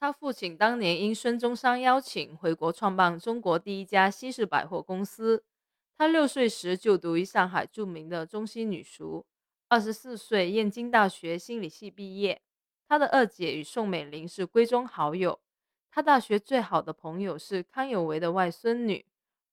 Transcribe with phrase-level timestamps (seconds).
[0.00, 5.44] 他父亲当年因孙中山邀请回国创办中国第一家西式百货公司。
[5.98, 9.26] 他六岁时就读于上海著名的中西女塾，
[9.68, 12.40] 二十四岁燕京大学心理系毕业。
[12.88, 15.38] 他的二姐与宋美龄是闺中好友。
[15.90, 19.04] 他大学最好的朋友是康有为的外孙女。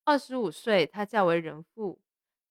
[0.06, 2.00] 二十五岁，他嫁为人妇，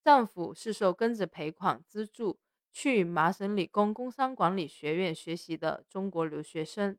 [0.04, 2.38] 丈夫是受跟着赔款资助
[2.70, 6.98] 去麻省理工工商管理学院学习的中国留学生。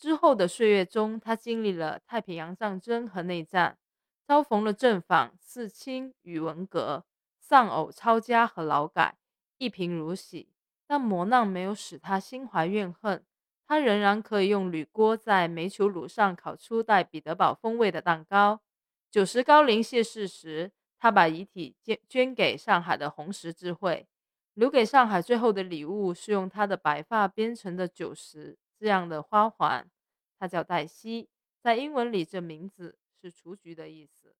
[0.00, 3.76] 之后的岁月中，他经历了太平洋战争和内战，
[4.24, 7.04] 遭逢了正反、四清与文革，
[7.38, 9.18] 丧偶、抄家和劳改，
[9.58, 10.48] 一贫如洗。
[10.86, 13.22] 但磨难没有使他心怀怨恨，
[13.66, 18.62] 他仍然可以用铝锅在煤球炉上烤出带彼得堡风味的蛋糕。
[19.10, 24.08] 九十高龄谢世时，他把遗体捐捐给上海的红十字会，
[24.54, 28.56] 留给上海最后的礼物是用他的白发编成的九十。
[28.80, 29.90] 这样的花环，
[30.38, 31.28] 它叫黛西，
[31.62, 34.34] 在英文里这名字是雏菊的意思。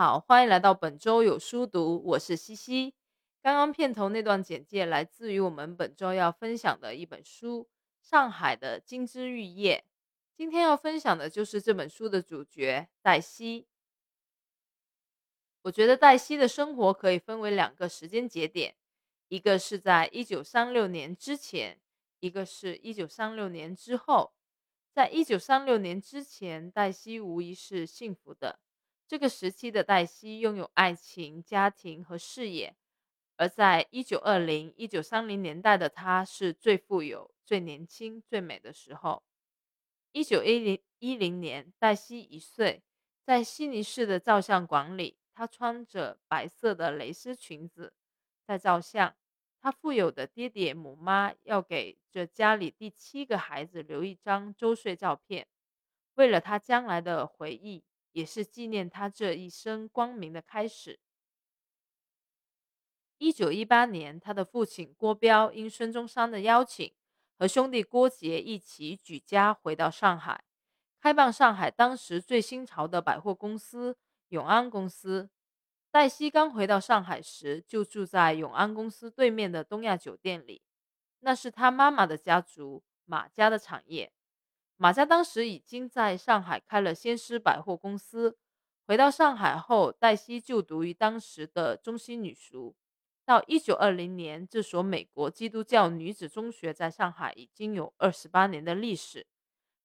[0.00, 2.94] 好，欢迎来到本周有书读，我是西西。
[3.42, 7.68] 刚刚片头那段简介来自于我们本周要分享的一本书
[8.10, 9.84] 《上海的金枝玉叶》。
[10.34, 13.66] 今天要分享的就是这本书的主角黛西。
[15.60, 18.74] 我觉得黛西的生活可以分为两个时间节点，
[19.28, 21.78] 一个是在一九三六年之前，
[22.20, 24.32] 一个是一九三六年之后。
[24.94, 28.60] 在一九三六年之前，黛西无疑是幸福的。
[29.10, 32.76] 这个时期的黛西拥有爱情、家庭和事业，
[33.34, 39.24] 而在一九二零、一九三零年代的她是最富有、最年轻、最美的时候。
[40.12, 42.84] 一九一零一零年，黛西一岁，
[43.24, 47.92] 在悉尼市的照相馆里，她穿着白色的蕾丝裙子
[48.46, 49.16] 在照相。
[49.60, 55.48] 她富有的爹爹母妈要给这家里第七个孩子留一张周岁照片，
[56.14, 57.82] 为了他将来的回忆。
[58.12, 60.98] 也是纪念他这一生光明的开始。
[63.18, 66.92] 一九一八年，他的父亲郭彪因孙中山的邀请，
[67.38, 70.42] 和兄弟郭杰一起举家回到上海，
[70.98, 75.28] 开办上海当时最新潮的百货公司永安公司。
[75.90, 80.62] 黛西刚回到上海时，就住在永安公司对面的东亚酒店里，
[81.18, 84.12] 那是他妈妈的家族马家的产业。
[84.82, 88.38] 马家当时已经在上海开了先施百货公司。
[88.86, 92.74] 回到上海后，黛西就读于当时的中西女塾。
[93.26, 99.26] 到一九二零年，这所美国基督教女子中学在上海已经有二十八年的历史。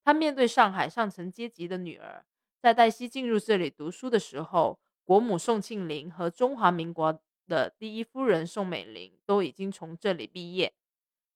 [0.05, 2.25] 她面对上海上层阶级的女儿，
[2.61, 10.73] 在黛西进入这里读书的时候，国母宋庆龄和中华民国的第一夫人宋美龄都已经从这里毕业。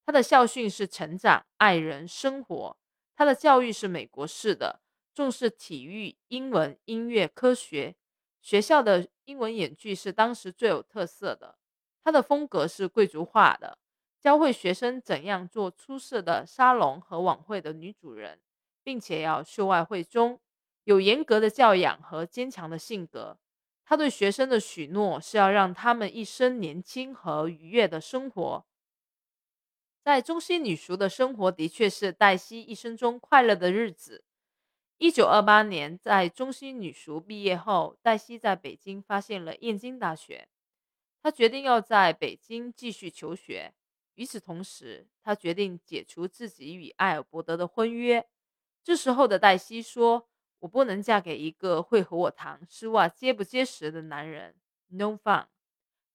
[0.06, 2.78] 她的校训是成长、爱人、生活。
[3.19, 4.80] 他的教育是美国式的，
[5.13, 7.97] 重视体育、英文、音乐、科学。
[8.41, 11.58] 学校的英文演剧是当时最有特色的。
[12.02, 13.78] 他的风格是贵族化的，
[14.22, 18.40] 教会学生怎样做出色的沙龙和晚会的女主人，
[18.85, 20.40] 并且要秀外慧中，
[20.85, 23.38] 有严格的教养和坚强的性格。
[23.84, 28.66] 他对学生的许诺是要让他们一生年轻和愉悦的生活。
[30.09, 34.24] 在中西女塾的生活的确是黛西一生中快乐的日子。
[34.97, 40.50] 一九二八年，在中西女塾毕业后，黛西在北京发现了燕京大学，
[41.22, 43.75] 她决定要在北京继续求学。
[44.16, 48.26] 与此同时，她决定解除自己与艾尔伯德的婚约。
[48.84, 50.28] 这时候的黛西说
[50.62, 54.55] ：“我不能嫁给一个会和我谈丝袜结不结实的男人
[54.88, 55.46] ，no fun。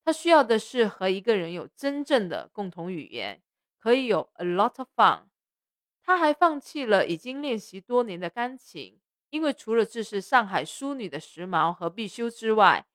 [0.04, 3.40] 她需要的是和一个人有真正的共同语言。”
[3.84, 5.24] 可以有 a lot of fun。
[6.00, 8.98] 他还放弃了已经练习多年的钢琴，
[9.28, 12.86] 因为除了这是上海淑女的时髦和必修之外，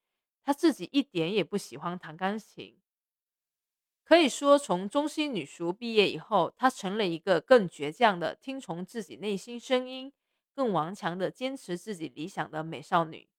[0.41, 2.75] 他自己一点也不喜欢弹钢琴。
[4.03, 10.11] 可以说，从中西女塾毕业以后，她成了一个更倔强的听从自己内心声音、
[10.55, 13.29] 更顽强的坚持自己理想的美少女。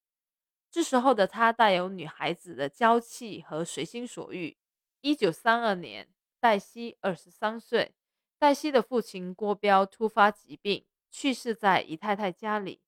[0.71, 4.57] 这时候的她带有女孩子的娇气和随心所欲。
[5.01, 6.09] 一九三二年。
[6.41, 7.95] 黛西二十三岁，
[8.39, 12.81] 黛西的父亲郭彪突发疾病，去世在姨太太家里。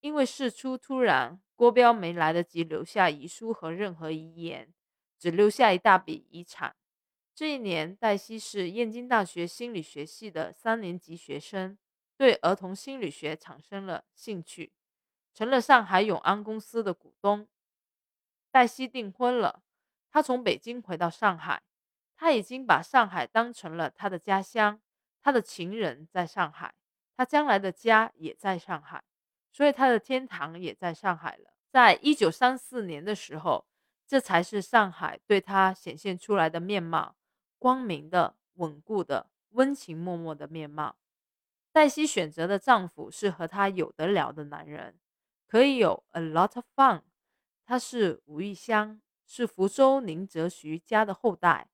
[0.00, 4.72] 因为事出突然，郭彪没来得及留下遗书和任何遗言，
[5.18, 6.76] 只留下一大笔遗产。
[7.34, 11.78] 这一年，黛西是燕京大学心理学系的三年级学生，
[12.16, 14.72] 对儿童心理学产生了兴趣，
[15.32, 17.48] 成了上海永安公司的股东。
[18.50, 19.62] 黛西订婚了，
[20.10, 21.62] 她从北京回到上海，
[22.20, 24.78] 她已经把上海当成了她的家乡，
[25.22, 26.74] 她的情人在上海，
[27.16, 29.02] 她将来的家也在上海。
[29.50, 31.54] 所以他的天堂也在上海了。
[31.70, 33.66] 在一九三四年的时候，
[34.06, 37.16] 这才是上海对他显现出来的面貌：
[37.58, 40.96] 光明的、稳固的、温情脉脉的面貌。
[41.72, 45.00] 黛西选择的丈夫是和她有得聊的男人，
[45.48, 47.02] 可以有 a lot of fun。
[47.64, 51.68] 他是吴玉香，是福州宁泽徐家的后代。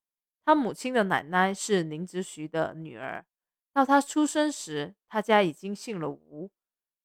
[0.47, 3.27] 他母亲的奶奶是宁泽徐的女儿。
[3.73, 6.53] 到他出生时，他家已经姓了吴。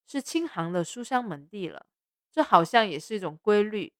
[0.06, 1.88] 是清行的书香门第了，
[2.32, 3.92] 这好像也是一种规律。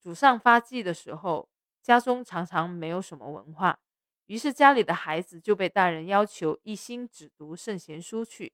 [0.00, 1.48] 祖上发迹的时候，
[1.80, 3.78] 家中常常没有什么文化，
[4.26, 8.52] 于是家里的孩子就被大人要求一心只读圣贤书去。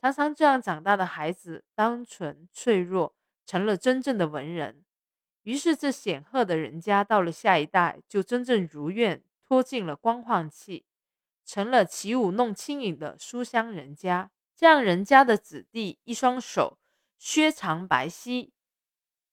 [0.00, 3.14] 常常这样长大的孩子，单纯脆弱，
[3.44, 4.84] 成了真正的文人。
[5.42, 10.84] 于是这显赫的人家，到了下一代，就真正如愿拖进了光焕气，
[11.44, 14.32] 成了起舞弄清影的书香人家。
[14.56, 16.78] 这样人家的子弟，一双手
[17.18, 18.50] 削长白皙，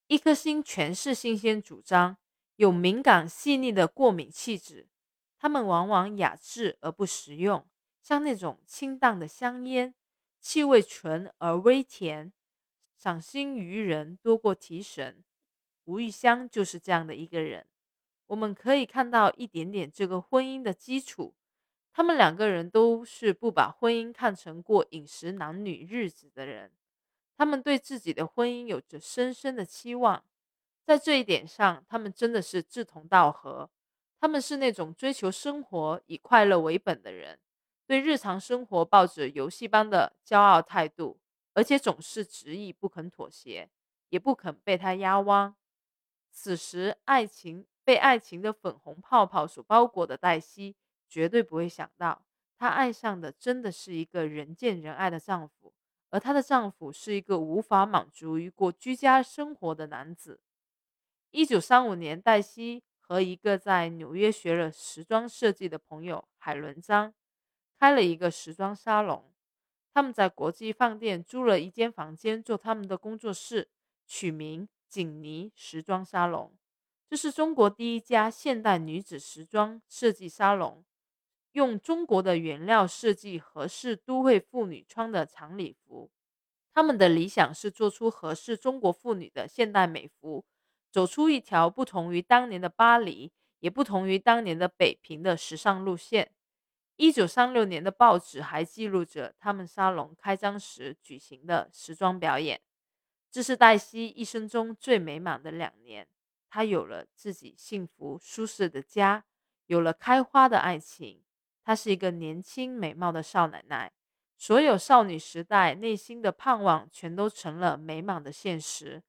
[0.08, 2.18] 一颗心全是新鲜主张，
[2.58, 4.90] 有敏感细腻的过敏气质。
[5.40, 7.66] 他们往往雅致而不实用，
[8.02, 9.96] 像那种清淡的香烟，
[10.40, 12.34] 气味纯而微甜，
[12.98, 15.24] 赏心悦人多过提神。
[15.86, 17.68] 吴玉香就是这样的一个人。
[18.28, 21.34] 我们可以看到一点点这个婚姻的基础。
[21.92, 26.72] 他们两个人都是不把婚姻看成过饮食男女日子的人，
[27.38, 30.24] 他们对自己的婚姻有着深深的期望，
[30.84, 33.70] 在这一点上，他们真的是志同道合。
[34.20, 37.38] 他们是那种追求生活以快乐为本的人，
[37.86, 41.20] 对日常生活抱着游戏般的骄傲态度，
[41.54, 43.70] 而且总是执意不肯妥协，
[44.10, 45.54] 也不肯被他压弯。
[46.32, 50.76] 此时，爱情被爱情的粉红泡泡所包裹的黛西。
[51.10, 52.26] 绝对不会想到，
[52.58, 55.72] 她爱上的真的是一个人见人爱的丈夫，
[56.10, 60.40] 而她的丈夫是一个无法满足于过居家生活的男子。
[61.30, 67.14] 一九三五年，黛西和一个在纽约学了时装设计的朋友海伦张
[67.78, 69.32] 开了一个时装沙龙。
[69.94, 73.70] 他们在国际饭店租了一间房间做他们的工作室，
[74.08, 76.52] 取名“锦妮时装沙龙”。
[77.14, 80.84] 这是中国第一家现代女子时装设计沙龙。
[81.52, 86.10] 用中国的原料设计合适都会妇女穿的长礼服，
[86.74, 90.44] 他们的理想是做出合适中国妇女的现代美服，
[90.90, 96.32] 走出一条不同于当年的巴黎，也不同于当年的北平的时尚路线。
[96.96, 102.60] 一九三六年的报纸还记录着他们沙龙开张时举行的时装表演。
[103.30, 106.08] 这是黛西一生中最美满的两年，
[106.54, 109.26] 她有了自己幸福舒适的家，
[109.66, 111.24] 有了开花的爱情。
[111.64, 113.92] 她是一个年轻美貌的少奶奶，
[114.38, 119.02] 所有少女时代内心的盼望全都成了美满的现实。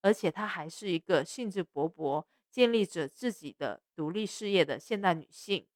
[0.00, 5.68] 而且她还是一个兴致勃勃、建立着自己的独立事业的现代女性，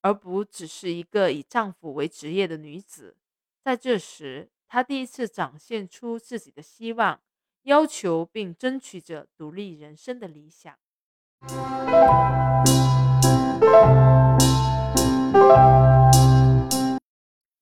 [0.00, 3.16] 而不只是一个以丈夫为职业的女子。
[3.62, 7.20] 在这时，她第一次展现出自己的希望、
[7.64, 10.74] 要求，并争取着独立人生的理想。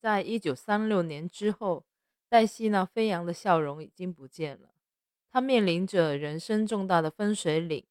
[0.00, 1.84] 在一九三六年之后，
[2.28, 4.70] 黛西那飞扬的笑容已经不见了。
[5.30, 7.84] 她面临着人生重大的分水岭。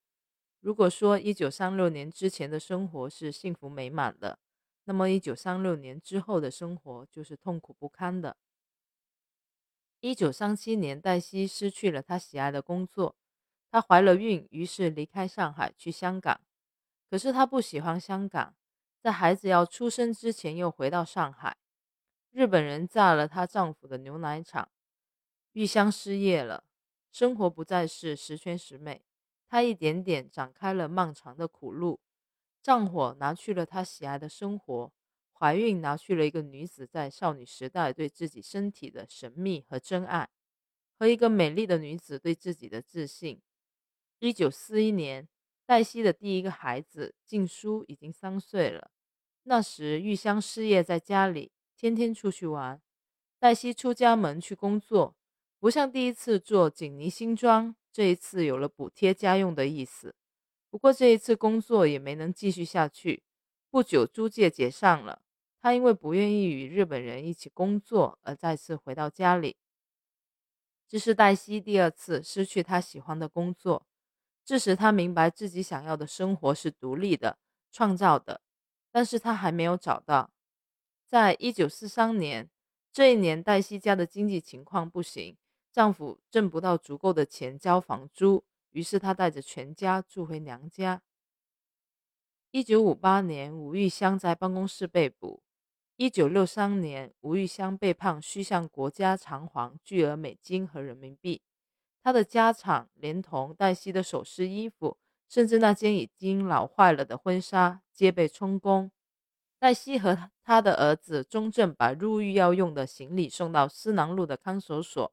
[0.62, 4.40] 如果说一九三六年之前的生活是幸福美满的，
[4.86, 8.38] 那么一九三六年之后的生活就是痛苦不堪的。
[10.00, 13.16] 一九三七年，黛西失去了她喜爱的工作，
[13.72, 16.40] 她怀了孕，于是离开上海去香港。
[17.10, 18.56] 可是她不喜欢香港，
[19.02, 21.58] 在孩子要出生之前又回到上海。
[22.32, 24.70] 日本人炸了她丈夫的牛奶厂，
[25.54, 26.66] 玉香失业了，
[27.12, 29.04] 生活不再是十全十美。
[29.50, 32.00] 她一点点展开了漫长的苦路。
[32.62, 34.92] 战火拿去了她喜爱的生活，
[35.40, 40.30] 怀孕拿去了一个女子在少女时代对自己身体的神秘和真爱，
[40.98, 43.42] 和一个美丽的女子对自己的自信。
[44.20, 45.28] 一九四一年，
[45.66, 48.90] 黛西的第一个孩子静书已经三岁了。
[49.44, 51.52] 那时玉香失业，在家里。
[51.80, 52.82] 天天出去玩，
[53.38, 55.16] 黛西出家门去工作，
[55.60, 60.16] 不像第一次做锦尼新装，这一次有了补贴家用的意思。
[60.72, 63.22] 不过这一次工作也没能继续下去。
[63.70, 65.22] 不久，租界解散了，
[65.68, 69.58] 他因为不愿意与日本人一起工作，而再次回到家里。
[70.88, 73.86] 这是黛西第二次失去他喜欢的工作。
[74.46, 77.38] 这时，他明白自己想要的生活是独立的、
[77.70, 78.40] 创造的，
[78.92, 80.32] 但是他还没有找到。
[81.06, 82.50] 在一九四三年
[82.94, 85.36] 这一年，黛西家的经济情况不行，
[85.74, 91.02] 丈夫挣不到足够的钱交房租，于是她带着全家住回娘家。
[92.52, 95.44] 一九五八年，吴玉香在办公室被捕。
[96.00, 101.42] 一九六三年，吴玉香被判需向国家偿还巨额美金和人民币。
[102.04, 108.92] 他的家产，连同黛西的首饰、衣服，甚至那件已经老坏了的婚纱，皆被充公。
[109.58, 115.12] 黛西和他的儿子钟正把入狱要用的行李送到思南路的看守所。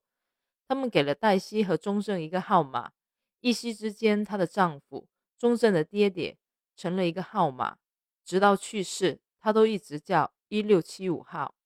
[0.69, 2.93] 他们给了黛西和钟正一个号码。
[3.41, 6.37] 一夕之间，她的丈夫钟正的爹爹
[6.77, 7.79] 成了一个号码，
[8.23, 11.57] 直到去世，他都一直叫一六七五号。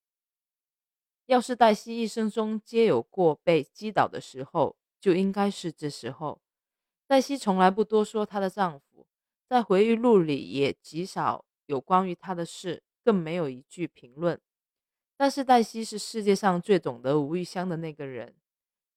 [1.27, 6.41] 要是黛西一生中皆有过被击倒的时候，就应该是这时候。
[7.05, 9.05] 黛西从来不多说她的丈夫，
[9.47, 14.41] 在回忆录里也极少有关于他的事，更没有一句评论。
[15.15, 18.33] 但是黛西是世界上最懂得吴玉香的那个人，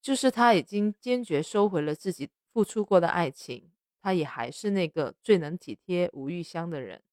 [0.01, 3.71] 就是他已经坚决收回了自己付出过的爱情，
[4.01, 7.03] 他也还是那个最能体贴吴玉香的人，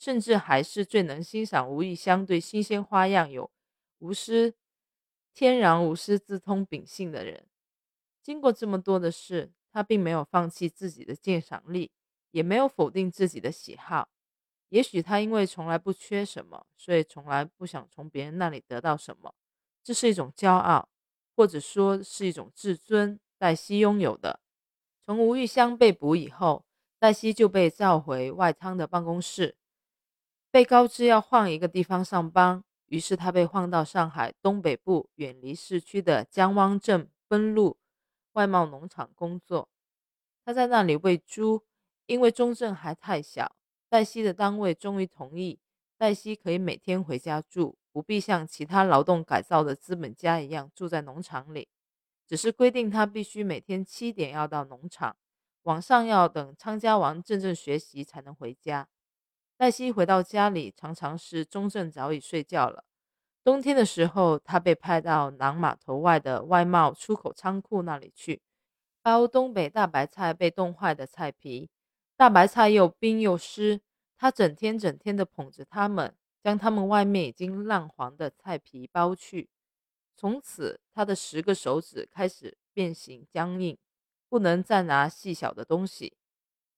[0.00, 3.50] 甚至还是最能欣赏吴玉香对新鲜花样有
[3.98, 4.54] 无私、
[5.34, 7.46] 天然无私自通秉性的人。
[8.22, 11.92] 经过这么多的事，他并没有放弃自己的鉴赏力，
[12.30, 14.08] 也没有否定自己的喜好。
[14.70, 19.34] 也许他因为从来不缺什么，所以从来不想从别人那里得到什么。
[19.84, 20.88] 这是一种骄傲，
[21.36, 23.20] 或者说是一种自尊。
[23.36, 24.40] 黛西拥有的。
[25.06, 26.66] 从吴玉香被捕以后，
[26.98, 29.56] 黛西就被召回外仓的办公室，
[30.50, 32.64] 被告知要换一个地方上班。
[32.86, 37.78] 于是他被换到上海东北部远离市区的江湾镇奔路。
[38.32, 39.68] 外贸农场工作，
[40.44, 41.64] 他在那里喂猪。
[42.06, 43.54] 因为中正还太小，
[43.88, 45.60] 黛西的单位终于同意，
[45.96, 51.68] 黛西可以每天回家住，不必像其他劳动改造的资本家一样住在农场里。
[52.26, 55.14] 只是规定他必须每天七点要到农场，
[55.62, 58.88] 晚上要等参加完真正学习才能回家。
[59.60, 62.82] 黛西回到家里，常常是中正早已睡觉了。
[63.44, 68.40] 冬天的时候，他被派到南码头外的外贸出口仓库那里去，
[69.02, 71.68] 包东北大白菜被冻坏的菜皮。
[72.16, 73.82] 大白菜又冰又湿，
[74.16, 79.50] 他整天整天的捧着它们，将它们外面已经烂黄的菜皮剥去。
[80.16, 83.76] 从此，他的十个手指开始变形僵硬，
[84.26, 86.14] 不能再拿细小的东西。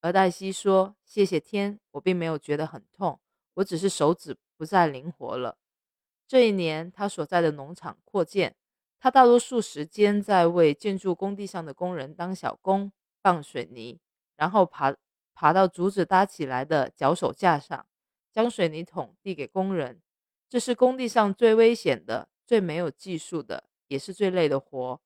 [0.03, 3.19] 而黛西说：“谢谢天，我并没有觉得很痛，
[3.55, 5.57] 我只是手指不再灵活了。”
[6.27, 8.57] 这一年，他所在的农场扩建，
[8.99, 12.93] 他大多数时间在为建筑工地上的工人当小工，
[13.23, 14.01] 放水泥，
[14.37, 14.97] 然后爬
[15.35, 17.87] 爬到竹子搭起来的脚手架上，
[18.33, 20.03] 将水泥桶递给工人。
[20.49, 25.01] 这是工地上最危险的、最没有技术的，也是最累的活。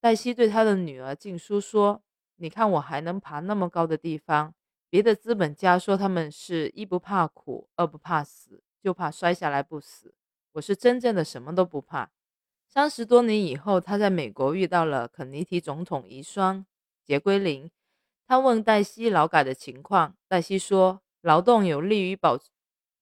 [0.00, 2.02] 黛西对他的女儿静书说
[2.42, 4.54] ：“你看，我还能爬那么高的地方。
[4.88, 10.14] 别的资本家说他们是一不怕苦，二不怕死，就怕摔下来不死。”
[10.52, 12.10] 我是真正的什么都不怕。
[12.66, 16.64] 三十多年以后，他在美国遇到了肯尼迪总统遗孀
[17.04, 17.70] 杰奎琳。
[18.26, 22.38] 他问黛西劳改的情况，黛西说：“劳动有利于保，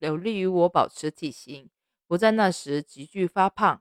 [0.00, 1.70] 有利于我保持体型，
[2.08, 3.80] 不在那时急剧发胖。”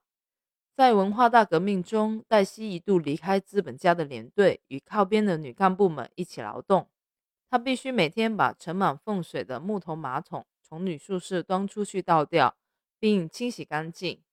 [0.77, 6.87] 在文化大革命中，黛西一度离开资本家的连队，与靠边的女干部们一起劳动。
[7.49, 12.55] 她必须每天把盛满粪水的木头马桶从女宿舍端出去倒掉。
[12.99, 14.23] 并清洗干净。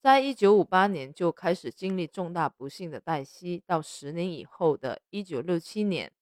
[0.00, 6.12] 在一九五八年就开始经历重大不幸的黛西，到十年以后的一九六七年，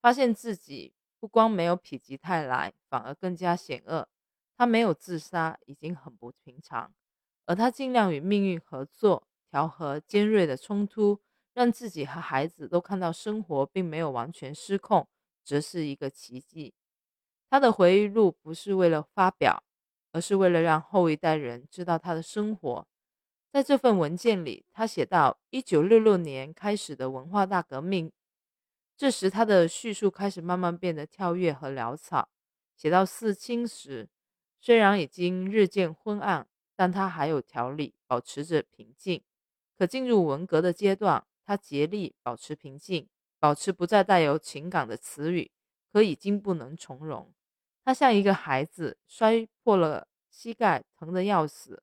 [0.00, 4.08] 发现自己不光没有否极泰来，反而更加险恶。
[4.56, 6.92] 她没有自杀，已经很不平常，
[7.46, 11.20] 而他尽量与命运合作，调和尖锐的冲突，
[11.52, 15.08] 让自己和孩子都看到生活并没有完全失控，
[15.44, 16.74] 则是一个奇迹。
[17.48, 19.62] 他的回忆录不是为了发表。
[20.14, 22.86] 而是为了让后一代人知道他的生活。
[23.50, 28.12] 在这份文件里，他写到一九六六年开始的文化大革命。
[28.96, 32.28] 这时，他的叙述开始慢慢变得跳跃和潦草。
[32.76, 34.08] 写到四清时，
[34.60, 39.22] 虽然已经日渐昏暗，但他还有条理，保持着平静。
[39.76, 45.50] 可进入文革的阶段，他竭力保持平静，保持不再带有情感的词语，
[45.92, 47.32] 可已经不能从容。
[47.84, 51.82] 他像一个孩子，摔破了膝盖，疼得要死，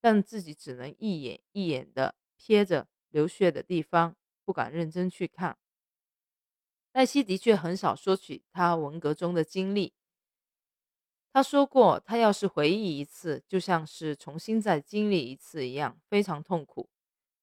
[0.00, 5.56] 但自己只能一眼一眼的瞥着流血的地方，不敢认真去看。
[6.92, 9.92] 黛西的确很少说起他文革中的经历。
[11.36, 16.88] 他说过，他要是回忆一次，就像是重新再经历一次一样，非常痛苦。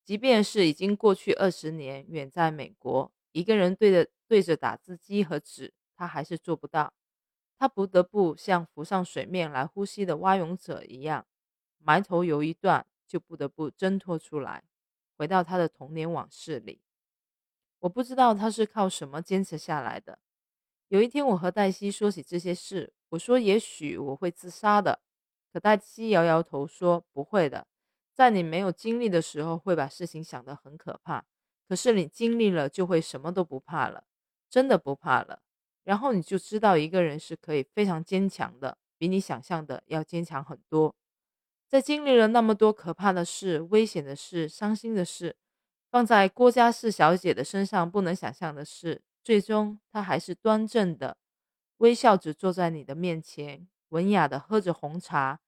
[0.03, 6.91] 即便是已经过去二十年，远在美国，一个人对着对着打字机和纸，他还是做不到。
[7.55, 11.27] 他不得不像浮上水面来呼吸的蛙泳者一样，
[11.77, 14.63] 埋头游一段，就不得不挣脱出来，
[15.15, 16.81] 回到他的童年往事里。
[17.81, 20.17] 我不知道他是靠什么坚持下来的。
[20.89, 24.99] 有一天，我和黛西说起这些事，我说：“也许我会自杀的。”
[25.51, 27.67] 可黛西摇摇头说：“不会的，
[28.13, 31.25] 在你没有经历的时候，会把事情想得很可怕。
[31.67, 34.03] 可是你经历了，就会什么都不怕了，
[34.49, 35.41] 真的不怕了。
[35.83, 40.95] 然后你就知道，一个人是可以非常坚强的，比你想象的要坚强很多。
[41.67, 45.35] 在经历了那么多可怕的事、危险的事、伤心的事。”
[45.93, 51.17] 放在郭家四小姐的身上，不能想象的事，最终他还是端正的，
[51.77, 55.39] 微笑着坐在你的面前，文雅的喝着红茶，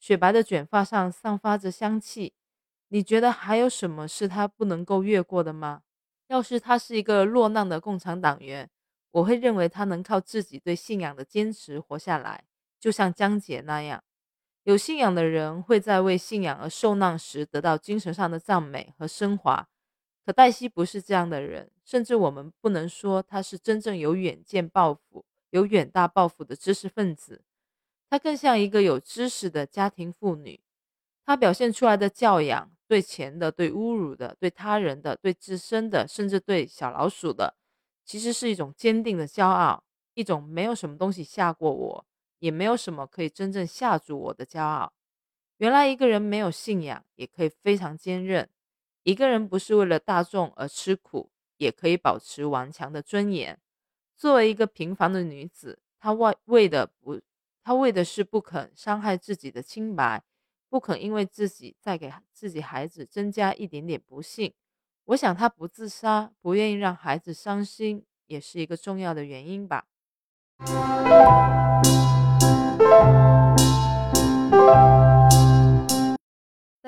[0.00, 2.32] 雪白的卷发上散发着香气。
[2.88, 5.82] 你觉得还有什么是他不能够越过的吗？
[6.28, 8.70] 要是他是一个落难的共产党员，
[9.10, 12.44] 我会认为他能靠自己对信仰的坚持活下来，
[12.80, 14.02] 就像江姐那样。
[14.64, 19.68] 有信仰的人会在为信仰而受难时得到精神上的赞美和升华。
[20.28, 27.40] 可黛西不是这样的人，甚至我们不能说她是真正有远见抱负、有远大抱负的知识分子。
[28.10, 30.60] 她更像一个有知识的家庭妇女。
[31.24, 37.56] 她表现出来的教养，对钱的、对侮辱的、对他人的、对自身的，甚至对小老鼠的，
[38.04, 42.06] 其实是一种坚定的骄傲，一种没有什么东西吓过我，
[42.40, 44.92] 也没有什么可以真正吓住我的骄傲。
[45.56, 48.46] 原来一个人没有信仰，也可以非常坚韧。
[49.08, 53.58] 一个人不是为了大众而吃苦，也可以保持顽强的尊严。
[54.14, 57.18] 作为一个平凡的女子，她为为的不，
[57.64, 60.22] 她为的是不肯伤害自己的清白，
[60.68, 64.52] 不肯因为自己再给自己孩子增加一点点不幸。
[65.06, 69.86] 我想她不自杀，不愿意让孩子伤心，也是一个重要的原因吧。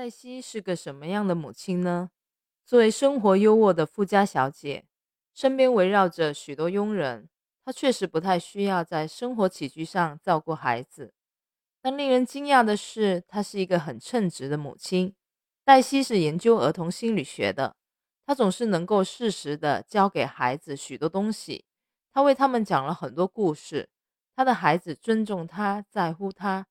[0.01, 2.11] 黛西是个什么样的母亲呢？
[2.65, 4.87] 作为生活优渥的富家小姐，
[5.35, 7.29] 身边围绕着许多佣人，
[7.67, 11.13] 她确实不太需要在生活起居上照顾孩子。
[11.83, 15.15] 但令人惊讶的是，她是一个很称职的母亲。
[15.65, 17.77] 黛西是研究儿童心理学的，
[18.25, 21.67] 她总是能够适时的教给孩子许多东西。
[22.11, 23.91] 她为他们讲了很多故事，
[24.35, 26.67] 她的孩子尊重她，在乎她。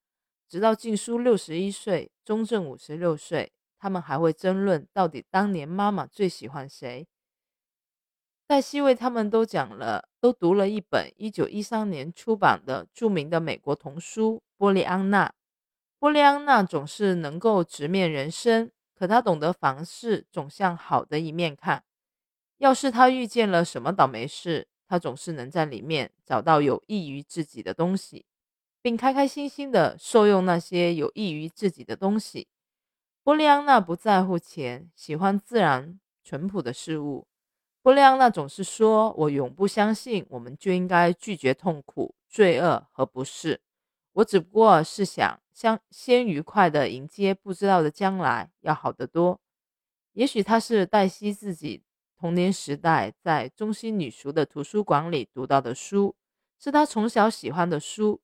[0.47, 7.07] 直到静书六十一岁，中正五十六岁，他们还会争论到底当年妈妈最喜欢谁。
[8.45, 15.29] 黛西为他们都讲了，都读了一本一九一三年出版的著名的美国童书《波利安娜》。
[15.97, 21.83] 波利安娜总是能够直面人生，可她懂得凡事总向好的一面看。
[22.59, 28.27] 要是她遇见了什么倒霉事，她总是能在里面找到有益于自己的东西。
[28.81, 32.47] 并开开心心地受用那些有益于自己的东西。
[33.23, 37.27] 波利安娜不在乎钱，喜欢自然淳朴的事物。
[37.81, 43.61] 波利安娜总是说：“我永不相信，我们就应该拒绝痛苦、罪恶和不适。
[44.13, 49.39] 我只不过是想先先愉快地迎接不知道的将来，要好得多。”
[50.13, 51.83] 也许她是黛西自己
[52.17, 56.15] 童年时代在中西女塾的图书馆里读到的书，
[56.57, 58.21] 是她从小喜欢的书。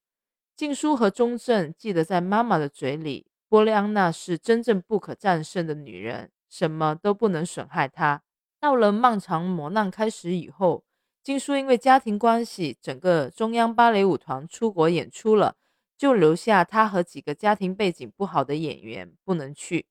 [0.55, 8.23] 静书和中正记得，在妈妈的嘴里，波利安娜是真正不可战胜的女人，什么都不能损害她。
[8.57, 10.85] 到了漫长磨难开始以后，
[11.21, 15.57] 静书因为家庭关系，整个中央芭蕾舞团出国演出了，
[15.97, 19.87] 就留下她和几个家庭背景不好的演员不能去。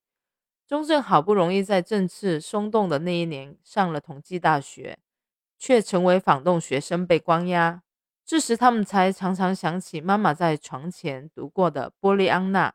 [0.67, 4.99] 中正好不容易在政治松动的那一年上了同济大学，
[5.59, 7.83] 却成为反动学生被关押。
[8.27, 12.71] 这时，他们才常常想起妈妈在床前读过的《波利安娜》，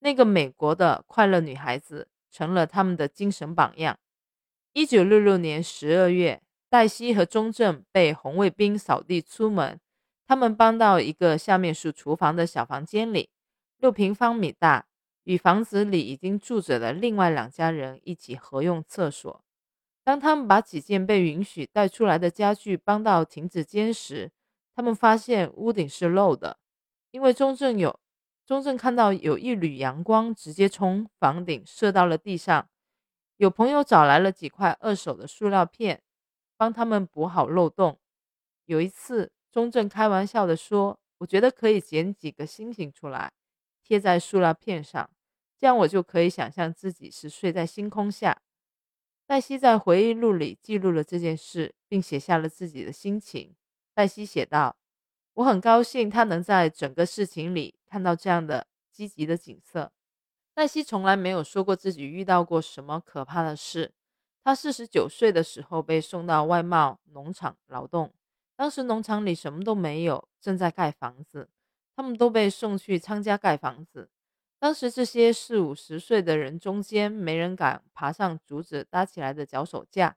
[0.00, 3.98] 那个美国的快乐女孩子，成了他们的精神榜样。
[4.74, 9.80] 一九六六年十二月，黛西和钟正被红卫兵扫地出门，
[10.26, 13.30] 他们搬到一个下面是厨房的小房间里，
[13.78, 14.84] 六平方米大，
[15.24, 19.42] 与房子里已经住着的另外两家人一起合用厕所。
[20.04, 24.30] 当他们把几件被允许带出来的家具搬到亭子间时，
[24.80, 26.58] 他们发现屋顶是漏的，
[27.10, 28.00] 因为中正有
[28.46, 32.66] 中正看到有一缕阳光直接从房顶射到了地上。
[33.36, 36.02] 有朋友找来了几块二手的塑料片，
[36.56, 38.00] 帮他们补好漏洞。
[38.64, 43.30] 有一次，中正开玩笑的说：“我觉得可以剪几个星星出来，
[43.84, 45.10] 贴在塑料片上，
[45.58, 48.40] 这样我就可以想象自己是睡在星空下。”
[49.28, 53.54] 黛西在回忆录里记录了这件事，并写下了自己的心情。
[53.94, 54.76] 黛西写道
[55.34, 59.92] ：“我很高兴他能在整个事情里看到这样的积极的景色。”
[60.54, 63.92] 黛西从来没有说过自己遇到过什么可怕的事。
[64.42, 68.12] 她四十九岁的时候被送到外贸农场劳动，
[68.56, 71.48] 当时农场里什么都没有，正在盖房子，
[71.94, 74.10] 他们都被送去参加盖房子。
[74.58, 80.16] 当时这些四五十岁的人中间，没人敢爬上竹子搭起来的脚手架。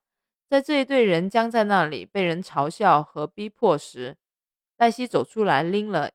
[0.54, 4.16] 在这一队人僵在那里，被人嘲笑和逼迫时，
[4.78, 6.12] 黛西走出来，拎了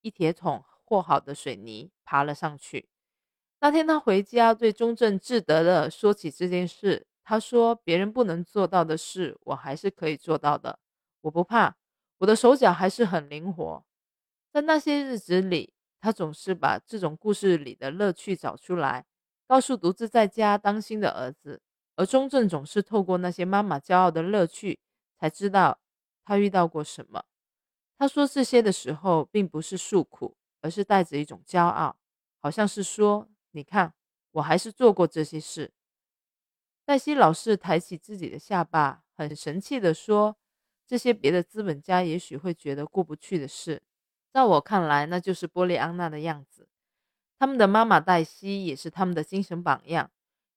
[0.00, 2.88] 一铁桶和好的水泥，爬了上去。
[3.60, 7.06] 那天他回家，对中正志得的说起这件事。
[7.22, 10.78] 他说：“别人不能做到的事，我还是可以做到的。
[11.20, 11.76] 我不怕，
[12.16, 13.84] 我的手脚还是很灵活。”
[14.50, 15.74] 在那些日子里。
[16.00, 19.04] 他总是把这种故事里的乐趣找出来，
[19.46, 21.60] 告诉独自在家当心的儿子。
[21.96, 24.78] 而中正总是透过那些妈妈骄傲的乐趣，
[25.18, 25.78] 才知道
[26.24, 27.24] 他遇到过什么。
[27.96, 31.96] 他说这些的时候，并不是诉苦，而是带着一种骄傲，
[32.40, 33.94] 好像是说：“你看，
[34.32, 35.72] 我还是做过这些事。”
[36.84, 40.36] 黛西老是抬起自己的下巴，很神气地说
[40.86, 43.82] ：“这些别的资本家也许会觉得过不去的事。”
[44.34, 46.68] 在我看来，那就是波利安娜的样子。
[47.38, 50.10] 他们的妈妈黛西也是他们的精神榜样。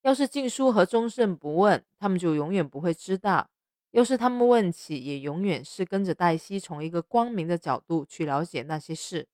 [0.07, 3.49] 要是静书和钟盛不问，他们就永远不会知道；
[3.91, 9.27] 要是他们问起，也永远是跟着黛西从一个光明的角度去了解那些事。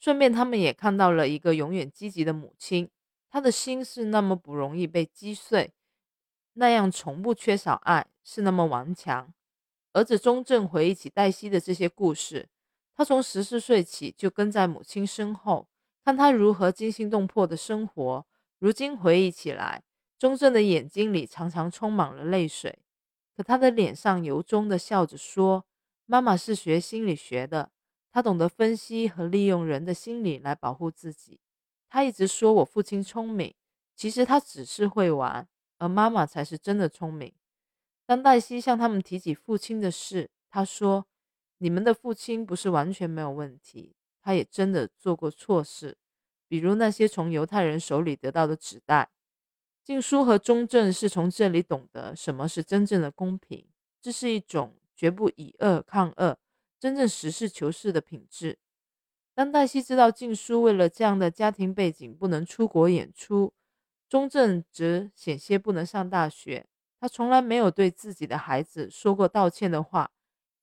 [0.00, 2.90] 顺便，他们也看到了一个永远积极的母亲。
[3.30, 5.72] 她的心是那么不容易被击碎，
[6.54, 9.32] 那样从不缺少爱，是那么顽强。
[9.92, 12.48] 儿子钟正回忆起黛西的这些故事。
[12.96, 15.68] 他从十四岁起就跟在母亲身后，
[16.04, 18.26] 看她如何惊心动魄的生活。
[18.58, 19.82] 如今回忆起来，
[20.22, 22.78] 钟正的眼睛里常常充满了泪水，
[23.34, 25.66] 可他的脸上由衷的笑着说
[26.06, 27.72] ：“妈妈是学心理学的，
[28.12, 31.40] 她懂得分析和利用人的心理来保护自己。
[31.88, 33.52] 她一直说我父亲聪明，
[33.96, 37.34] 其实他只是会玩，而妈妈才是真的聪明。”
[38.06, 41.06] 当黛西向他们提起父亲的事，他说。
[41.58, 45.96] 你们的父亲不是完全没有问题，他也真的做过错事，
[46.46, 49.10] 比如那些从犹太人手里得到的纸袋。
[49.84, 53.66] 静书和中正是从这里懂得什么是真正的公平，
[54.00, 56.38] 这是一种绝不以恶抗恶、
[56.78, 58.58] 真正实事求是的品质。
[59.34, 63.52] 当黛西知道静书为了这样的家庭背景不能出国演出，
[64.08, 66.66] 中正则险些不能上大学，
[67.00, 70.10] 他从来没有对自己的孩子说过道歉的话。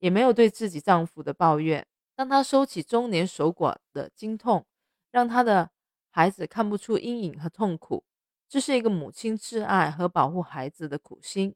[0.00, 1.86] 也没有对自己丈夫的抱怨。
[2.16, 4.64] 当她收起中年守寡的经痛，
[5.10, 5.72] 让她的
[6.08, 8.02] 孩子看不出阴影和痛苦，
[8.50, 11.54] 这是一个母亲挚爱和保护孩子的苦心。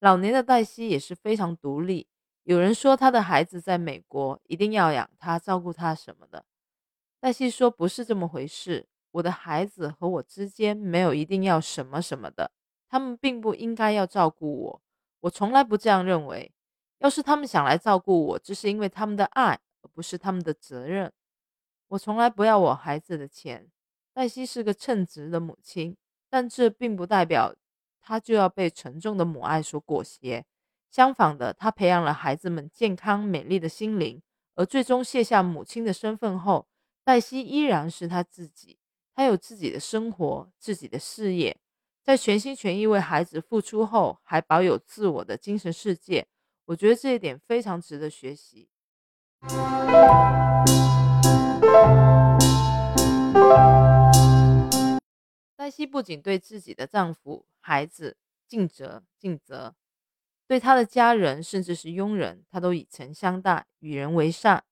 [0.00, 2.08] 老年的黛西也是非常独立。
[2.44, 6.46] 有人说她的孩子在美国，一定要养她、照顾她什么的。
[7.20, 8.88] 黛西说：“不是这么回事。
[9.10, 12.50] 我的孩子和我之间没有一定要什么什么的，
[12.88, 14.82] 他们并不应该要照顾我。
[15.20, 16.50] 我从来不这样认为。”
[17.00, 21.12] 要是他们想来照顾我，这是因为他们的爱，而不是他们的责任。
[21.88, 23.70] 我从来不要我孩子的钱。
[24.14, 25.96] 黛西是个称职的母亲，
[26.34, 27.54] 但这并不代表
[28.02, 30.44] 她就要被沉重的母爱所裹挟。
[30.90, 34.20] 相反的，她培养了孩子们健康美丽的心灵，
[34.56, 36.66] 而最终卸下母亲的身份后，
[37.04, 38.80] 黛西依然是她自己。
[39.14, 41.56] 她有自己的生活，自己的事业，
[42.02, 46.26] 在全心全意为孩子付出后，还保有自我的精神世界。
[46.64, 48.68] 我觉得这一点非常值得学习。
[55.64, 59.74] 黛西不仅对自己的丈夫、孩子尽责尽责，
[60.46, 64.62] 对她的家人甚至是佣人，她都以诚相待，与人为善。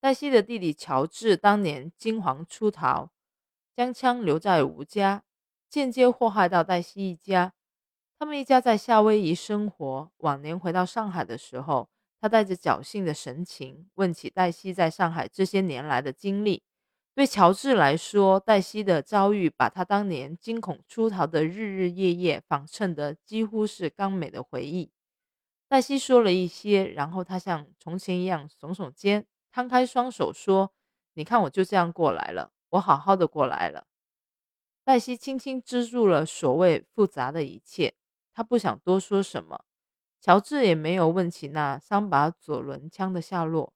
[0.00, 3.10] 黛西的弟弟乔治当年惊惶出逃，
[3.76, 5.24] 将枪留在吴家，
[5.68, 7.52] 间接祸害到黛西一家。
[8.18, 10.10] 他们一家在夏威夷生活。
[10.16, 16.62] 往年回到上海的时候，他带着侥幸的神情问起黛西在上海这些年来的经历。
[17.14, 24.90] 对乔治来说，黛西的遭遇把他当年惊恐出逃的日日夜夜仿衬得几乎是刚美的回忆。
[25.68, 30.72] 黛西说了一些，然后他像从前一样耸耸肩，摊开双手说
[31.14, 33.86] ：“你看，我就这样过来了，我好好的过来了。”
[34.84, 37.94] 黛西轻轻支住了所谓复杂的一切，
[38.32, 39.64] 他不想多说什么。
[40.20, 43.73] 乔治也没有问起那三把左轮枪的下落。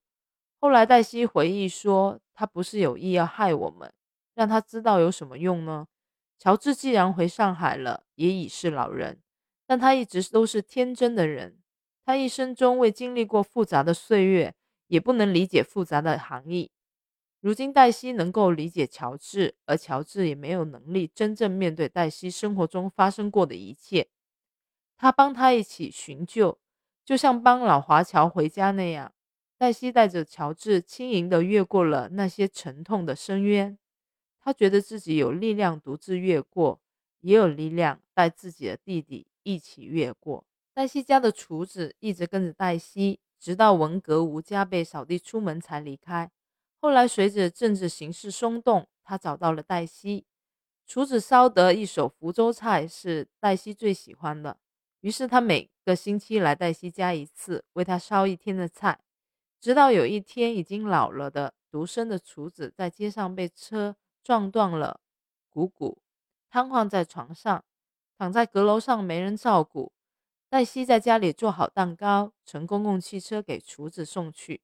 [0.60, 3.92] 后来，黛西回忆说：“他不是有意要害我们，
[4.34, 5.86] 让他知道有什么用呢？”
[6.38, 9.20] 乔治既然回上海了，也已是老人，
[9.66, 11.58] 但他一直都是天真的人。
[12.04, 14.54] 他一生中未经历过复杂的岁月，
[14.86, 16.70] 也不能理解复杂的含义。
[17.40, 24.08] 如今，黛西能够理解乔治，而乔治也没有能力真正面对黛西生活中发生过的一切。
[24.96, 26.58] 他帮他一起寻救，
[27.04, 29.12] 就像帮老华侨回家那样。
[29.58, 33.76] 黛西带着乔治轻盈地越过了那些沉痛的深渊，
[34.40, 36.80] 他觉得自己有力量独自越过，
[37.20, 40.44] 也有力量带自己的弟弟一起越过。
[40.72, 46.30] 黛西家的厨子一直跟着黛西，直到文革吴家被扫地出门才离开。
[46.80, 50.24] 后来随着政治形势松动，他找到了黛西。
[50.86, 54.56] 厨子烧得一手福州菜是黛西最喜欢的，
[55.00, 59.00] 于是他每个星期来黛西家一次，为她烧一天的菜。
[59.60, 65.00] 直到有一天，已经老了的独生的厨子在街上被车撞断了
[65.48, 66.02] 股骨，
[66.48, 67.64] 瘫痪在床上，
[68.16, 69.92] 躺在阁楼上没人照顾。
[70.48, 74.62] 黛西在家里做好蛋糕，乘公共汽车给厨子送去。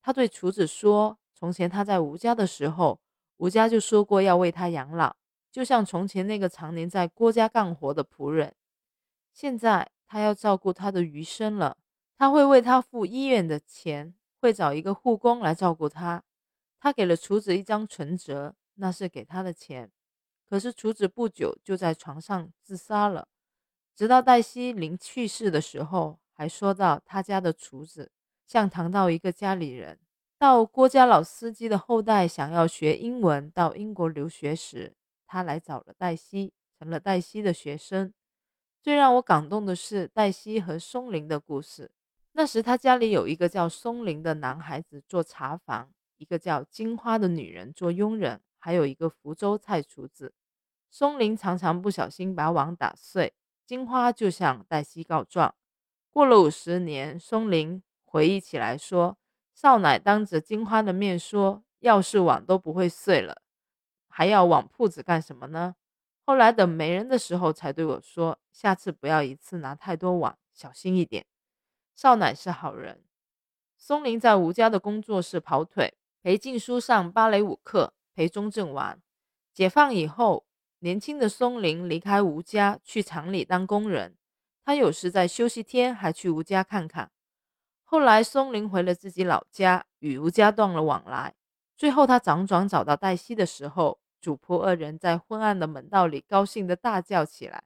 [0.00, 3.00] 他对厨子说：“从前他在吴家的时候，
[3.38, 5.16] 吴家就说过要为他养老，
[5.50, 8.54] 就像从前那个常年在郭家干活的仆人。
[9.32, 11.78] 现在他要照顾他的余生了，
[12.16, 16.22] 他会为他付医院的钱。”会找一个护工来照顾他。
[16.78, 19.90] 他给了厨子一张存折，那是给他的钱。
[20.46, 23.26] 可是厨子不久就在床上自杀了。
[23.96, 28.12] 直到黛西临去世的时候，还说到他家的厨子
[28.46, 29.98] 像谈到一个家里人。
[30.36, 34.94] 到郭家老司机的后代想要学英文到英国留学时，
[35.26, 38.12] 他来找了黛西，成了黛西的学生。
[38.82, 41.90] 最让我感动的是黛西和松林的故事。
[42.36, 50.34] 那时他家里有一个叫松林的男孩子做茶房，一个叫金花的女人做佣人，还有一个福州菜厨子。
[50.90, 55.54] 松林常常不小心把碗打碎，金花就向黛西告状。
[56.10, 59.16] 过了五十年，松林回忆起来说
[59.54, 63.42] ：“少奶当着金花的面说，要是碗都不会碎了，
[64.08, 65.76] 还要往铺子干什么呢？
[66.24, 71.26] 后来等没人的时候，才对我说，下次不要一次拿太多碗，小心一点。”
[71.94, 73.02] 少奶是好人。
[73.76, 79.00] 松林在吴家的工作室跑腿，陪静书上芭蕾舞课，陪钟正玩。
[79.52, 80.46] 解放以后，
[80.80, 84.16] 年轻的松林离开吴家，去厂里当工人。
[84.64, 87.10] 他有时在休息天还去吴家看看。
[87.84, 91.34] 后来，松林回了自己老家，与吴家断了往来。
[91.76, 97.62] 最后，他辗转找到黛西的时候，主仆二人在昏暗的门道里高兴地大叫起来。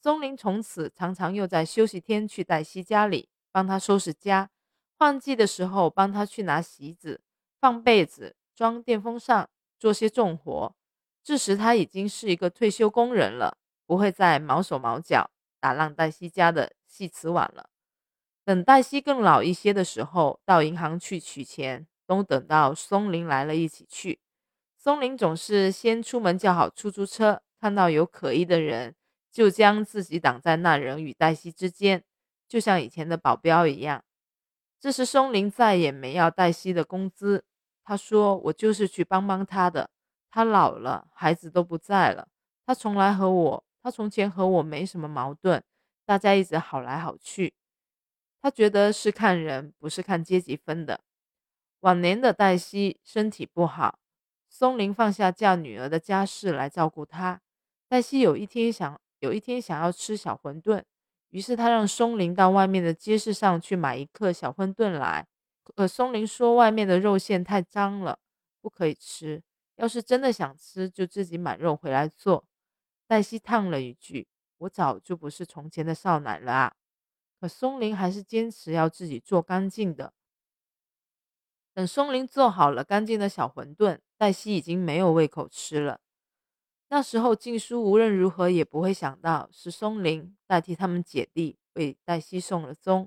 [0.00, 3.28] 松林从此常常又在休息天去黛西家里。
[3.50, 4.50] 帮他收拾家，
[4.96, 7.20] 换季的时候帮他去拿席子、
[7.60, 10.74] 放被子、装电风扇，做些重活。
[11.22, 15.30] 这时他已经是一个退休工人了，不会再毛手毛脚
[15.60, 17.68] 打烂黛西家的细瓷碗了。
[18.44, 24.20] 等黛西更老一些的时候，到银行去取钱，都等到松林来了一起去。
[24.78, 28.94] 松林总是先出门叫好出租车，看到有可疑的人，
[29.30, 32.04] 就将自己挡在那人与黛西之间。
[32.48, 34.02] 就像以前的保镖一样。
[34.80, 37.44] 这时，松林再也没要黛西的工资。
[37.84, 39.90] 他说：“我就是去帮帮他的。
[40.30, 42.28] 他老了，孩子都不在了。
[42.66, 45.62] 他从来和我，他从前和我没什么矛盾，
[46.04, 47.54] 大家一直好来好去。
[48.40, 51.00] 他觉得是看人，不是看阶级分的。”
[51.80, 53.98] 晚年的黛西身体不好，
[54.48, 57.40] 松林放下嫁女儿的家事来照顾她。
[57.88, 60.82] 黛西有一天想，有一天想要吃小馄饨。
[61.30, 65.26] 于是他让松林到外面的街市上去买一克小馄饨来，
[65.62, 68.18] 可松林说外面的肉馅太脏了，
[68.60, 69.42] 不可以吃。
[69.76, 72.44] 要是真的想吃，就自己买肉回来做。
[73.06, 74.26] 黛西叹了一句
[74.58, 76.74] ：“我早就不是从前的少奶了啊！”
[77.40, 80.12] 可松林还是坚持要自己做干净的。
[81.72, 86.00] 等松林做好了干净的小馄饨，黛西已经没有胃口吃了。
[86.90, 93.06] 那时候，静书无论如何也不会想到是松林代替他们姐弟为黛西送了终，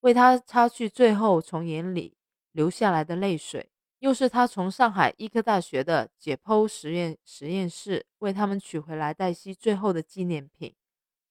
[0.00, 2.16] 为他擦去最后从眼里
[2.52, 10.72] 流下来的泪水，又是他从上海医科大学的解剖实验实验室为他们取回来黛西最后的纪念品，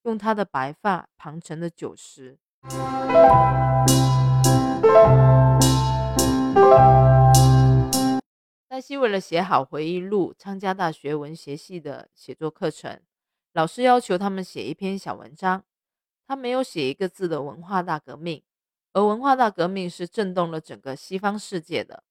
[0.03, 2.37] 用他的白发旁成的酒石。
[8.75, 13.01] 黛西为了写好回忆录，参加大学文学系的写作课程，
[13.53, 15.63] 老师要求他们写一篇小文章。
[16.27, 18.43] 他没有写一个字的文化大革命，
[18.91, 22.03] 而文化大革命是震动了整个西方世界的。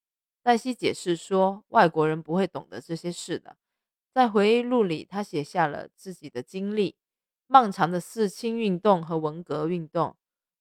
[0.43, 3.59] 黛西解释说，外国人不会懂得这些事的。
[4.15, 6.97] 在回忆录里，他写下了自己的经历：
[7.47, 10.17] 漫长的四清运动和文革运动，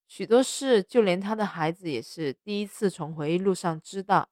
[0.09, 4.27] 许多事，就连他的孩子也是第一次从回忆录上知道。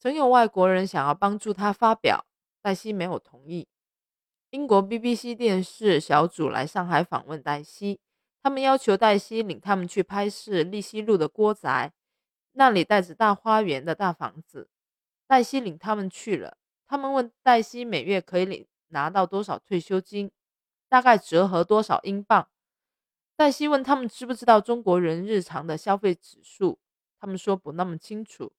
[0.00, 2.24] 曾有外国人想要帮助他发表，
[2.62, 3.68] 黛西没有同意。
[4.48, 8.00] 英国 BBC 电视小组来上海访问黛西。
[8.42, 11.92] 他们要求黛西领他们去拍摄利西路的郭宅，
[12.52, 14.70] 那里带着大花园的大房子。
[15.26, 16.56] 黛西领他们去了。
[16.86, 20.30] 他们问黛西每月可以领拿到多少退休金，
[20.88, 22.48] 大概折合多少英镑。
[23.36, 26.78] 黛西问他们知不知道中国人日常的消费指数，
[27.20, 28.50] 他们说不那么清楚。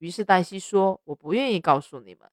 [0.00, 2.28] 于是黛西说：“我不愿意告诉你们。”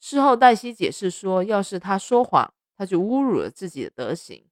[0.00, 4.46] 事后黛西解释说：“要是他说谎，他就侮辱了自己的德行。”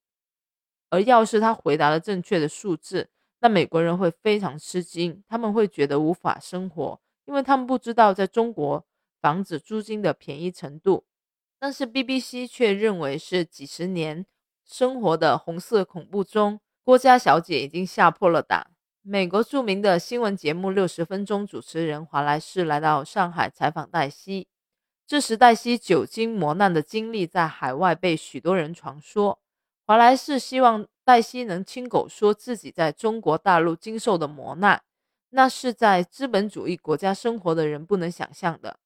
[0.90, 8.84] 而要是他回答了正确的数字，那美国人会非常吃惊，他们会觉得无法生活，因为他们不知道在中国
[9.20, 11.04] 房子租金的便宜程度。
[11.58, 14.24] 但是 BBC 却认为是几十年
[14.64, 18.72] 生活的红色恐怖中，郭家小姐已经吓破了胆。
[19.10, 24.46] 美国著名的新闻节目《六十分钟》主持人华莱士来到上海采访黛西，
[25.04, 29.40] 这时黛西久经磨难的经历在海外被许多人传说。
[29.84, 34.80] 华莱士希望黛西能亲口说自己在中国大陆经受的磨难，
[35.30, 38.78] 那是在资本主义国家生活的人不能想象的。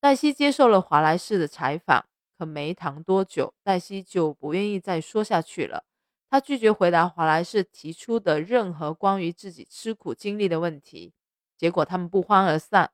[0.00, 2.04] 黛西接受了华莱士的采访，
[2.36, 5.84] 可没谈多久，黛西就不愿意再说下去了。
[6.30, 11.12] 他拒绝回答华莱士提出的任何关于自己吃苦经历的问题。
[11.56, 12.92] 结果他们不欢而散。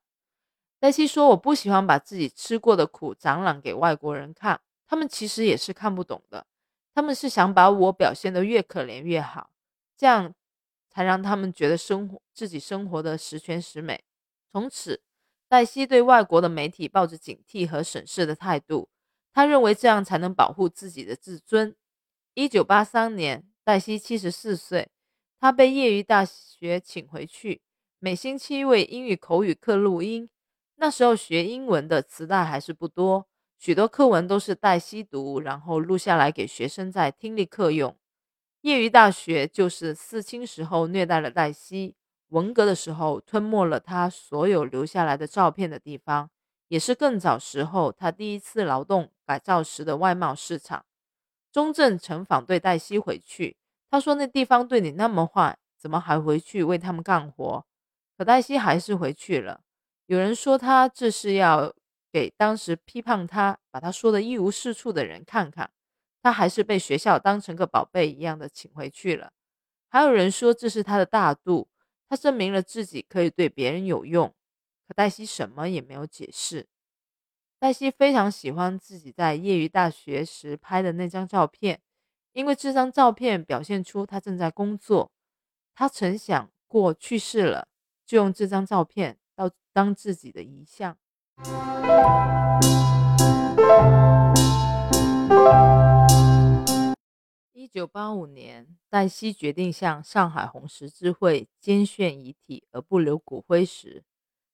[0.80, 6.46] 黛西说：“我不喜欢把自己吃过的苦展览给外国人看，他们其实也是看不懂的。”
[6.94, 9.50] 他们是想把我表现得越可怜越好，
[9.96, 10.34] 这样
[10.88, 14.02] 才让他们觉得生活自己生活的十全十美。
[14.50, 15.02] 从此，
[15.46, 18.88] 黛西对外国的媒体抱着警惕和审视的态度。
[19.32, 21.76] 他认为这样才能保护自己的自尊。
[22.38, 24.90] 一九八三年，黛西七十四岁，
[25.40, 27.62] 她被业余大学请回去，
[27.98, 30.28] 每星期为英语口语课录音。
[30.74, 33.26] 那时候学英文的磁带还是不多。
[33.56, 37.96] 许多课文都是黛西读，然后录下来给学生在听力课用。
[38.60, 41.94] 业余大学就是四清时候虐待了黛西，
[42.28, 46.28] 文革的时候吞没了她所有留下来的照片的地方，
[46.68, 50.84] 也是更早时候她第一次劳动改造时的外贸市场。
[51.56, 53.56] 钟正曾反对黛西回去，
[53.90, 57.64] 他说那地方对你那么坏，怎么还回去为他们干活？
[58.18, 59.62] 可黛西还是回去了。
[60.04, 61.74] 有人说他这是要。
[62.12, 65.70] 给当时批判他、把他说的一无是处的人看看，
[66.22, 69.32] 他还是被学校当成个宝贝一样的请回去了。
[69.90, 71.68] 还有人说这是他的大度，
[72.08, 74.34] 他证明了自己可以对别人有用。
[74.88, 76.66] 可黛西什么也没有解释。
[77.58, 81.80] 黛西非常喜欢自己在业余大学时拍的那张照片，
[82.32, 85.10] 因为这张照片表现出他正在工作。
[85.74, 87.68] 他曾想过去世了，
[88.04, 90.98] 就用这张照片当当自己的遗像。
[97.54, 104.04] 一九八五年，黛西决定向上海红十字会捐献遗体而不留骨灰时，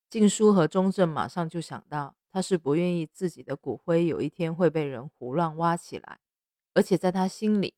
[0.08, 6.18] 静书和钟正马上就想到，他是不愿意自己的骨灰有一天会被人胡乱挖起来，
[6.72, 7.74] 而且在他心里，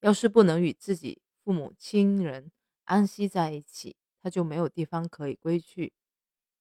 [0.00, 2.50] 要是不能与自己父母亲人
[2.84, 5.92] 安息在一起，他就没有地方可以归去。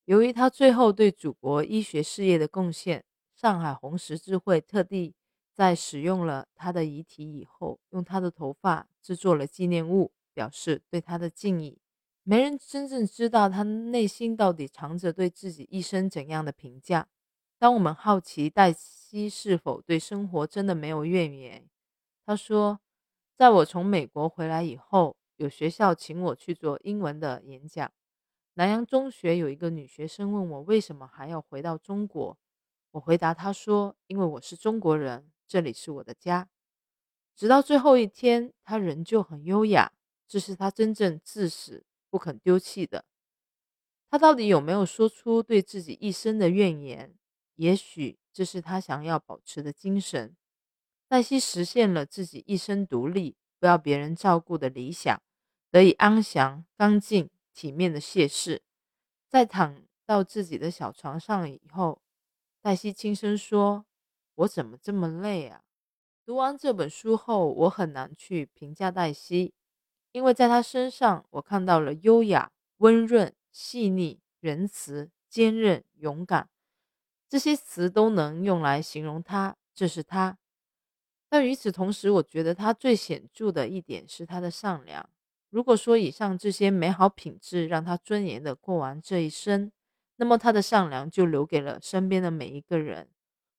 [0.03, 5.15] 由于他最后对祖国医学事业的贡献，上海红十字会特地
[5.53, 11.79] 在使用了他的遗体以后，用他的头发制作了纪念物，表示对他的敬意。
[12.23, 17.07] 没人真正知道他内心到底藏着对自己一生怎样的评价。
[17.59, 21.67] 当我们好奇黛西是否对生活真的没有怨言，
[22.23, 22.79] 他说
[23.35, 27.91] ：“在我从美国回来以后，有学校请我去做英文的演讲。”
[28.53, 32.37] 南洋中学有一个女学生问我为什么还要回到中国，
[32.91, 36.49] 我回答她说：“因为我是中国人，这里是我的家。”
[37.35, 39.93] 直到最后一天，她仍旧很优雅，
[40.27, 43.05] 这是她真正至死不肯丢弃的。
[44.09, 47.15] 她到底有没有说出对自己一生的怨言？
[47.57, 50.35] 也许这是他想要保持的精神。
[51.07, 55.21] 黛西实现了自己一生独立、不要别人照顾的理想，
[55.69, 58.61] 得以安详、干净、体面的谢世。
[59.27, 62.01] 在躺到自己的小床上以后，
[62.61, 63.85] 黛西轻声说
[64.35, 65.63] ：“我怎么这么累啊？”
[66.25, 69.53] 读完这本书后，我很难去评价黛西，
[70.11, 76.49] 因为在她身上，我看到了优雅、温润、细腻、仁慈、坚韧、勇敢，
[77.29, 79.55] 这些词都能用来形容她。
[79.73, 80.37] 这是她。
[81.29, 85.09] 但与此同时，我觉得她最显著的一点是她的善良。
[85.49, 89.71] 如果说以上这些美好品质让她尊严的过完这一生，
[90.15, 93.09] 那么她的善良就留给了身边的每一个人，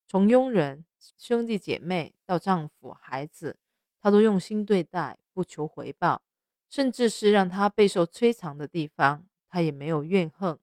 [0.07, 0.85] 从佣人。
[1.17, 3.57] 兄弟姐妹到丈夫、孩子，
[4.03, 6.23] 他都用心对待，不求回报，
[6.69, 10.59] 甚至是让他备受摧残的地方，他也没有怨恨。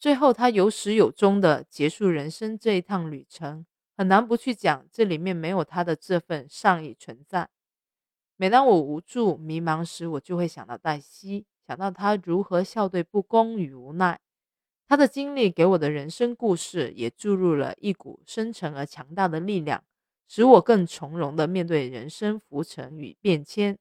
[0.00, 7.50] 最后，他有始有终的结束人生这一趟旅程，很难不去讲这里面没有他的这份善意存在。
[8.38, 14.18] 每当我无助、迷茫时，我就会想到黛西，想到他如何笑对不公与无奈。
[14.88, 19.84] 他的经历给我的人生故事，也注入了一股深沉而强大的力量，
[20.26, 23.78] 使我更从容的面对人生浮沉与变迁。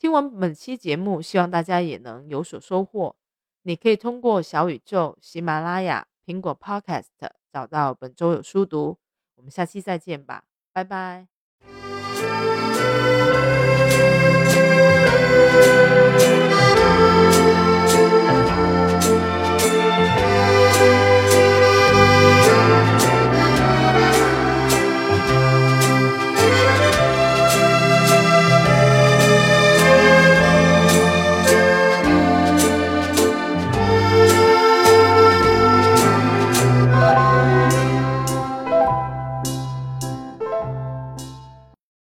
[0.00, 3.14] 听完本期节目，希望大家也能有所收获。
[3.62, 7.06] 你可以通过小宇宙、喜马拉雅、苹果 Podcast
[7.52, 8.98] 找到本周有书读。
[9.36, 11.28] 我们下期再见吧，拜拜。